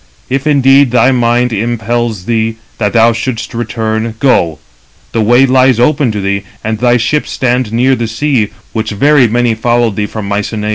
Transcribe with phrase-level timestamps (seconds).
[0.31, 4.57] If indeed thy mind impels thee, that thou shouldst return, go:
[5.11, 9.27] the way lies open to thee, and thy ships stand near the sea, which very
[9.27, 10.69] many followed thee from Mycenæ.